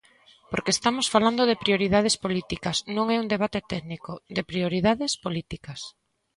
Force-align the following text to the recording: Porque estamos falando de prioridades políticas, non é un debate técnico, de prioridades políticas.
Porque 0.51 0.71
estamos 0.77 1.05
falando 1.13 1.41
de 1.49 1.59
prioridades 1.63 2.15
políticas, 2.23 2.77
non 2.95 3.05
é 3.13 3.17
un 3.23 3.27
debate 3.33 3.59
técnico, 3.73 4.11
de 4.35 4.41
prioridades 4.51 5.11
políticas. 5.25 5.79